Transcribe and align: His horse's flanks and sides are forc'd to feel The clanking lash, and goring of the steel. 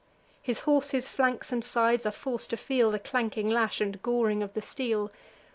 His 0.41 0.61
horse's 0.61 1.09
flanks 1.09 1.51
and 1.51 1.63
sides 1.63 2.07
are 2.07 2.11
forc'd 2.11 2.49
to 2.49 2.57
feel 2.57 2.89
The 2.89 2.97
clanking 2.97 3.47
lash, 3.51 3.79
and 3.79 4.01
goring 4.01 4.41
of 4.41 4.55
the 4.55 4.61
steel. 4.63 5.11